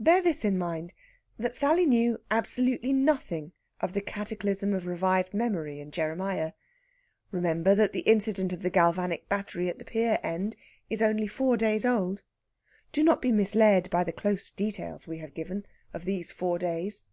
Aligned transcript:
Bear 0.00 0.20
this 0.20 0.44
in 0.44 0.58
mind, 0.58 0.92
that 1.38 1.54
Sally 1.54 1.86
knew 1.86 2.18
absolutely 2.28 2.92
nothing 2.92 3.52
of 3.78 3.92
the 3.92 4.00
cataclysm 4.00 4.74
of 4.74 4.84
revived 4.84 5.32
memory 5.32 5.78
in 5.78 5.92
Jeremiah. 5.92 6.54
Remember 7.30 7.76
that 7.76 7.92
the 7.92 8.00
incident 8.00 8.52
of 8.52 8.62
the 8.62 8.70
galvanic 8.70 9.28
battery 9.28 9.68
at 9.68 9.78
the 9.78 9.84
pier 9.84 10.18
end 10.24 10.56
is 10.88 11.00
only 11.00 11.28
four 11.28 11.56
days 11.56 11.84
old. 11.86 12.24
Do 12.90 13.04
not 13.04 13.22
be 13.22 13.30
misled 13.30 13.88
by 13.90 14.02
the 14.02 14.10
close 14.10 14.50
details 14.50 15.06
we 15.06 15.18
have 15.18 15.34
given 15.34 15.64
of 15.94 16.04
these 16.04 16.32
four 16.32 16.58
days. 16.58 17.04